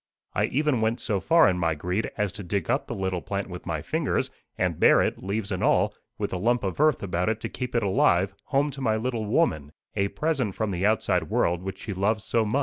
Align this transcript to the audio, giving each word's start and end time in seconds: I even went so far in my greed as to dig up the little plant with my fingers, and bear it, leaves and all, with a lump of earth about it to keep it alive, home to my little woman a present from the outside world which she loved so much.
I 0.33 0.45
even 0.45 0.81
went 0.81 0.99
so 0.99 1.19
far 1.19 1.47
in 1.47 1.59
my 1.59 1.75
greed 1.75 2.09
as 2.17 2.31
to 2.31 2.41
dig 2.43 2.71
up 2.71 2.87
the 2.87 2.95
little 2.95 3.21
plant 3.21 3.51
with 3.51 3.67
my 3.67 3.83
fingers, 3.83 4.31
and 4.57 4.79
bear 4.79 4.99
it, 5.03 5.21
leaves 5.21 5.51
and 5.51 5.63
all, 5.63 5.93
with 6.17 6.33
a 6.33 6.37
lump 6.39 6.63
of 6.63 6.79
earth 6.79 7.03
about 7.03 7.29
it 7.29 7.39
to 7.41 7.49
keep 7.49 7.75
it 7.75 7.83
alive, 7.83 8.33
home 8.45 8.71
to 8.71 8.81
my 8.81 8.95
little 8.95 9.25
woman 9.25 9.73
a 9.95 10.07
present 10.07 10.55
from 10.55 10.71
the 10.71 10.87
outside 10.87 11.29
world 11.29 11.61
which 11.61 11.77
she 11.77 11.93
loved 11.93 12.21
so 12.21 12.43
much. 12.43 12.59